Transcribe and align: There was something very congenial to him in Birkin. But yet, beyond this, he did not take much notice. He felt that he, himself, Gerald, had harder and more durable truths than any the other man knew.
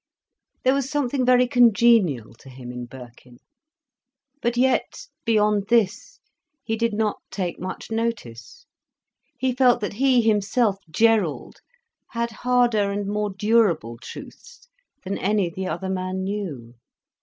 There 0.63 0.73
was 0.73 0.89
something 0.89 1.23
very 1.27 1.47
congenial 1.47 2.33
to 2.39 2.49
him 2.49 2.71
in 2.71 2.85
Birkin. 2.87 3.37
But 4.41 4.57
yet, 4.57 5.05
beyond 5.25 5.67
this, 5.67 6.19
he 6.63 6.75
did 6.75 6.91
not 6.95 7.21
take 7.29 7.59
much 7.59 7.91
notice. 7.91 8.65
He 9.37 9.53
felt 9.53 9.79
that 9.81 9.93
he, 10.01 10.23
himself, 10.23 10.77
Gerald, 10.89 11.57
had 12.13 12.31
harder 12.31 12.89
and 12.89 13.05
more 13.07 13.29
durable 13.29 13.99
truths 14.01 14.67
than 15.03 15.19
any 15.19 15.51
the 15.51 15.67
other 15.67 15.87
man 15.91 16.23
knew. 16.23 16.73